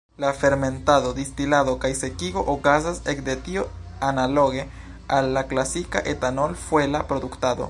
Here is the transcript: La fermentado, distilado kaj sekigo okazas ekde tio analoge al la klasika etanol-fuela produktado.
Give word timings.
La 0.21 0.29
fermentado, 0.43 1.11
distilado 1.17 1.75
kaj 1.83 1.91
sekigo 1.99 2.45
okazas 2.55 3.03
ekde 3.15 3.35
tio 3.49 3.67
analoge 4.11 4.67
al 5.19 5.29
la 5.37 5.45
klasika 5.53 6.05
etanol-fuela 6.17 7.09
produktado. 7.13 7.59